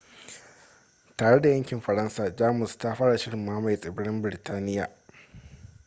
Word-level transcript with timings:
tare 1.17 1.39
da 1.41 1.49
yakin 1.49 1.81
faransa 1.81 2.35
jamus 2.35 2.77
ta 2.77 2.95
fara 2.95 3.17
shirin 3.17 3.45
mamaye 3.45 3.77
tsibirin 3.79 4.21
biritaniya 4.21 4.89